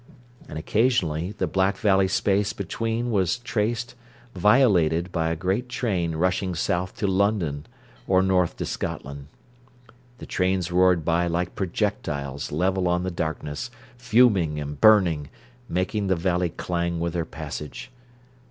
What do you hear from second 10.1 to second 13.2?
The trains roared by like projectiles level on the